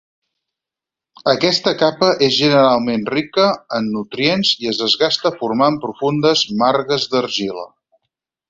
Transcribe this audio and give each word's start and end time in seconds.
Aquesta 1.33 1.73
capa 1.81 2.09
és 2.29 2.33
generalment 2.37 3.05
rica 3.15 3.45
en 3.81 3.91
nutrients 3.99 4.55
i 4.65 4.71
es 4.75 4.83
desgasta 4.85 5.35
formant 5.43 5.81
profundes 5.87 6.45
margues 6.65 7.11
d'argila. 7.13 7.69